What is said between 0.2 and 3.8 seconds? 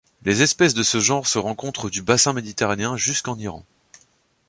Les espèces de ce genre se rencontrent du bassin méditerranéen jusqu'en Iran.